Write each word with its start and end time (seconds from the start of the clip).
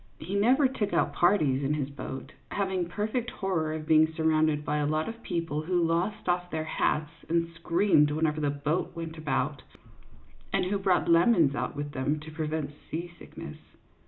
He 0.17 0.33
never 0.33 0.67
took 0.67 0.93
out 0.93 1.13
parties 1.13 1.61
in 1.63 1.75
his 1.75 1.91
boat, 1.91 2.31
having 2.49 2.87
a 2.87 2.89
perfect 2.89 3.29
horror 3.29 3.71
of 3.71 3.85
being 3.85 4.11
surrounded 4.11 4.65
by 4.65 4.77
a 4.77 4.87
lot 4.87 5.07
of 5.07 5.21
people 5.21 5.61
who 5.61 5.79
lost 5.83 6.27
off 6.27 6.49
their 6.49 6.63
hats 6.63 7.11
and 7.29 7.47
screamed 7.53 8.09
whenever 8.09 8.41
the 8.41 8.49
boat 8.49 8.95
went 8.95 9.19
about, 9.19 9.61
and 10.51 10.65
who 10.65 10.79
brought 10.79 11.07
lemons 11.07 11.53
out 11.53 11.75
with 11.75 11.91
them 11.91 12.19
to 12.21 12.31
prevent 12.31 12.71
seasickness. 12.89 13.59